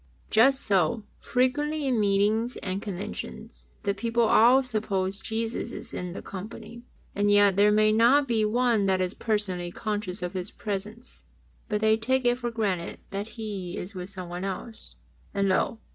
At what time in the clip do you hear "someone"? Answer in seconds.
14.09-14.43